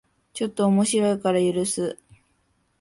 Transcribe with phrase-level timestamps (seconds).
[0.33, 1.99] ちょっと面白いから許す